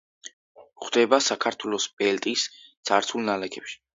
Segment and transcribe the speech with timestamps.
[0.77, 2.47] გვხვდება საქართველოს ბელტის
[2.91, 3.81] ცარცულ ნალექებში.